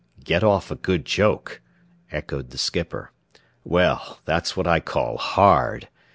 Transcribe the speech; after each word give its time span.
"Get 0.23 0.43
off 0.43 0.71
a 0.71 0.75
good 0.75 1.05
joke?" 1.05 1.61
echoed 2.11 2.49
the 2.49 2.57
skipper. 2.57 3.11
"Well, 3.63 4.17
that's 4.25 4.57
what 4.57 4.65
I 4.65 4.79
call 4.79 5.17
hard. 5.17 5.89